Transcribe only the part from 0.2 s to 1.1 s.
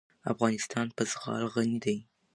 افغانستان په